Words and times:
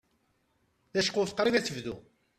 Taceqquft 0.91 1.37
qrib 1.39 1.55
ad 1.55 1.63
tebdu. 1.65 1.95